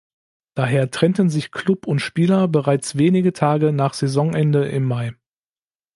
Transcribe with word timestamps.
Daher 0.55 0.89
trennten 0.89 1.29
sich 1.29 1.51
Klub 1.51 1.85
und 1.85 1.99
Spieler 1.99 2.47
bereits 2.47 2.97
wenige 2.97 3.33
Tage 3.33 3.71
nach 3.71 3.93
Saisonende 3.93 4.67
im 4.67 4.85
Mai. 4.85 5.13